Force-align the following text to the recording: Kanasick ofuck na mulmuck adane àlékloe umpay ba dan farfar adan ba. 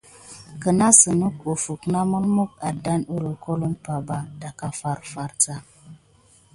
Kanasick 0.61 1.37
ofuck 1.51 1.81
na 1.91 1.99
mulmuck 2.09 2.51
adane 2.67 3.05
àlékloe 3.13 3.63
umpay 3.69 4.01
ba 4.07 4.17
dan 4.39 4.53
farfar 4.79 5.31
adan 5.35 5.59
ba. 5.63 5.63